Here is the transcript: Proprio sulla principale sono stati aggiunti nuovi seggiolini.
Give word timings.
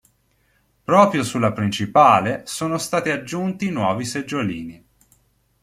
Proprio 0.83 1.23
sulla 1.23 1.51
principale 1.53 2.41
sono 2.47 2.79
stati 2.79 3.11
aggiunti 3.11 3.69
nuovi 3.69 4.03
seggiolini. 4.03 4.85